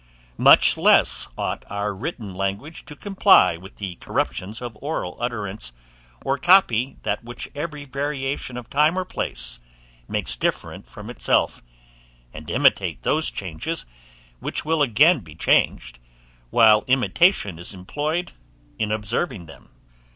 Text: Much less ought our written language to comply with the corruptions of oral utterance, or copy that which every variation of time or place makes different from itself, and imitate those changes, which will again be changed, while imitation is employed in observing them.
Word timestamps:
Much 0.39 0.77
less 0.77 1.27
ought 1.37 1.63
our 1.69 1.93
written 1.93 2.33
language 2.33 2.85
to 2.85 2.95
comply 2.95 3.55
with 3.55 3.75
the 3.75 3.97
corruptions 3.97 4.59
of 4.59 4.75
oral 4.81 5.15
utterance, 5.19 5.73
or 6.25 6.39
copy 6.39 6.97
that 7.03 7.23
which 7.23 7.51
every 7.53 7.85
variation 7.85 8.57
of 8.57 8.67
time 8.67 8.97
or 8.97 9.05
place 9.05 9.59
makes 10.07 10.35
different 10.35 10.87
from 10.87 11.07
itself, 11.07 11.61
and 12.33 12.49
imitate 12.49 13.03
those 13.03 13.29
changes, 13.29 13.85
which 14.39 14.65
will 14.65 14.81
again 14.81 15.19
be 15.19 15.35
changed, 15.35 15.99
while 16.49 16.83
imitation 16.87 17.59
is 17.59 17.71
employed 17.71 18.31
in 18.79 18.91
observing 18.91 19.45
them. 19.45 19.69